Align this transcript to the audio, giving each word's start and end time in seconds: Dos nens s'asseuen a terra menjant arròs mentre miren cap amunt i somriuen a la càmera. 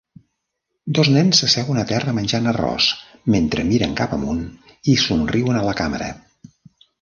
Dos 0.99 1.09
nens 1.15 1.41
s'asseuen 1.43 1.81
a 1.81 1.83
terra 1.91 2.15
menjant 2.19 2.51
arròs 2.53 2.87
mentre 3.35 3.67
miren 3.73 3.93
cap 4.01 4.17
amunt 4.19 4.41
i 4.95 4.97
somriuen 5.05 5.61
a 5.61 5.63
la 5.69 5.77
càmera. 5.85 6.11